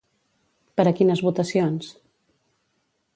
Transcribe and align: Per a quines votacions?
Per 0.79 0.85
a 0.91 0.93
quines 1.01 1.21
votacions? 1.27 1.91